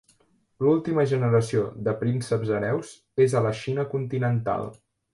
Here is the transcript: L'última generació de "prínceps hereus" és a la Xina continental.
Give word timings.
L'última 0.67 1.05
generació 1.11 1.67
de 1.89 1.95
"prínceps 2.01 2.57
hereus" 2.57 2.91
és 3.29 3.39
a 3.41 3.47
la 3.49 3.55
Xina 3.63 3.89
continental. 3.97 4.71